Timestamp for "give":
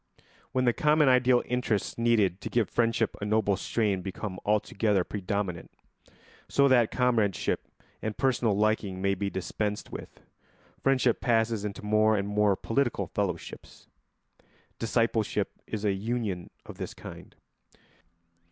2.49-2.71